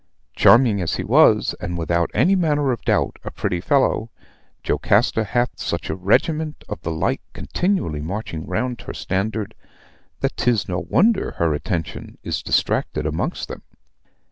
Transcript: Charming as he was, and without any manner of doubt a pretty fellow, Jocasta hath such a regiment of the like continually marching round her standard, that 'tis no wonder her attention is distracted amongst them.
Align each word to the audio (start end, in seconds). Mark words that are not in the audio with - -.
Charming 0.35 0.81
as 0.81 0.95
he 0.95 1.03
was, 1.03 1.53
and 1.59 1.77
without 1.77 2.09
any 2.15 2.35
manner 2.35 2.71
of 2.71 2.81
doubt 2.81 3.17
a 3.23 3.29
pretty 3.29 3.61
fellow, 3.61 4.09
Jocasta 4.67 5.23
hath 5.23 5.51
such 5.59 5.91
a 5.91 5.95
regiment 5.95 6.63
of 6.67 6.81
the 6.81 6.89
like 6.89 7.21
continually 7.33 8.01
marching 8.01 8.47
round 8.47 8.81
her 8.81 8.95
standard, 8.95 9.53
that 10.21 10.35
'tis 10.37 10.67
no 10.67 10.79
wonder 10.89 11.35
her 11.37 11.53
attention 11.53 12.17
is 12.23 12.41
distracted 12.41 13.05
amongst 13.05 13.47
them. 13.47 13.61